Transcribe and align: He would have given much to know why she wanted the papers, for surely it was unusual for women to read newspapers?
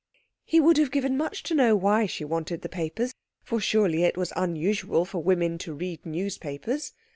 He 0.43 0.59
would 0.59 0.77
have 0.77 0.89
given 0.89 1.15
much 1.15 1.43
to 1.43 1.53
know 1.53 1.75
why 1.75 2.07
she 2.07 2.25
wanted 2.25 2.63
the 2.63 2.69
papers, 2.69 3.13
for 3.43 3.59
surely 3.59 4.01
it 4.01 4.17
was 4.17 4.33
unusual 4.35 5.05
for 5.05 5.21
women 5.21 5.59
to 5.59 5.75
read 5.75 6.03
newspapers? 6.07 6.93